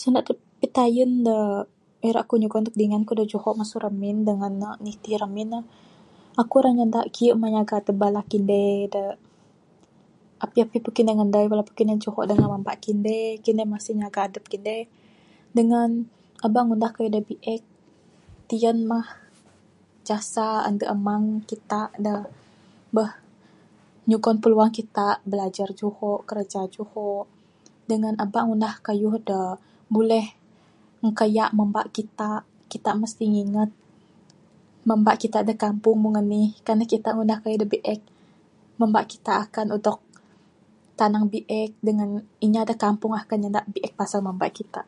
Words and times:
Senda 0.00 0.20
pitayen 0.60 1.12
dak 1.26 1.62
ira 2.08 2.22
ku 2.28 2.34
nyugon 2.40 2.62
ndek 2.62 2.78
dingan 2.80 3.02
ku 3.08 3.12
dak 3.18 3.28
juho 3.32 3.50
mesu 3.58 3.76
remin 3.84 4.16
dengan 4.28 4.52
ne 4.62 4.68
nitih 4.84 5.16
ramin 5.22 5.48
ne, 5.52 5.60
aku 6.40 6.54
ira 6.60 6.70
nyenda 6.76 7.00
kiye 7.14 7.32
mah 7.40 7.50
nyaga 7.54 7.76
bala 8.02 8.20
kinde 8.30 8.62
da 8.94 9.02
apih 10.44 10.62
apih 10.64 10.80
pun 10.84 10.92
kinden 10.96 11.14
ngendai 11.18 11.46
walaupun 11.50 11.76
kinden 11.78 11.98
juho 12.04 12.20
mesu 12.28 12.42
mamba 12.54 12.72
kinden 12.84 13.34
kinden 13.44 13.68
masih 13.74 13.92
nyaga 14.00 14.20
adeh 14.26 14.44
kinden, 14.50 14.80
dengan 15.56 15.88
aba 16.46 16.58
ngundah 16.64 16.90
keyuh 16.94 17.12
da 17.16 17.20
biek 17.28 17.62
tiyan 18.48 18.78
mah 18.90 19.06
jasa 20.06 20.46
ande 20.68 20.84
amang 20.94 21.24
kita 21.50 21.80
da 22.04 22.14
mbeh 22.92 23.10
nyugon 24.08 24.36
piluang 24.42 24.72
kita 24.78 25.06
bilajar 25.28 25.68
juho 25.80 26.12
kerja 26.28 26.60
juho 26.74 27.12
dengan 27.90 28.12
eba 28.24 28.38
ngundah 28.46 28.74
keyuh 28.86 29.18
dak 29.28 29.58
buleh 29.94 30.26
enkeyak 31.06 31.50
mamba 31.56 31.82
kita, 31.96 32.30
kita 32.72 32.90
mesti 33.02 33.24
ngingat 33.32 33.70
mamba 34.88 35.12
kita 35.22 35.38
dak 35.46 35.58
kampung 35.62 35.98
mung 36.02 36.16
enih 36.22 36.50
kan 36.66 36.82
kita 36.92 37.08
ngundah 37.14 37.38
keyuh 37.42 37.58
dak 37.62 37.70
biek 37.74 38.00
mamba 38.80 39.00
kita 39.10 39.32
akan 39.46 39.66
dok 39.84 39.98
tanang 40.98 41.26
biek 41.30 41.70
dengan 41.86 42.18
inya 42.42 42.66
dak 42.66 42.78
kampung 42.82 43.14
akan 43.18 43.38
nyenda 43.42 43.62
biek 43.74 43.94
pasal 43.98 44.22
mamba 44.26 44.50
kita. 44.58 44.86